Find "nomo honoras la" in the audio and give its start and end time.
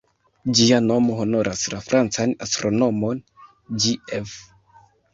0.85-1.83